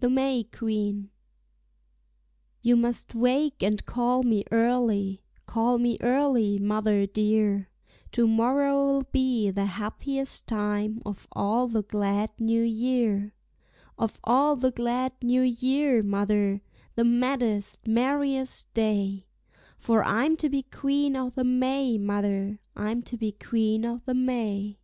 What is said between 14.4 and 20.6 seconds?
the glad new year, mother, the maddest, merriest day; For I'm to